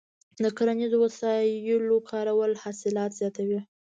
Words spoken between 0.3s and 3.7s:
د کرنیزو وسایلو کارول حاصلات زیاتوي.